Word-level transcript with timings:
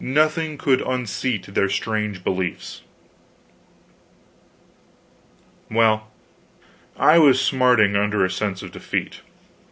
Nothing 0.03 0.57
could 0.57 0.81
unseat 0.81 1.43
their 1.53 1.69
strange 1.69 2.23
beliefs. 2.23 2.81
Well, 5.69 6.09
I 6.97 7.19
was 7.19 7.39
smarting 7.39 7.95
under 7.95 8.25
a 8.25 8.31
sense 8.31 8.63
of 8.63 8.71
defeat. 8.71 9.21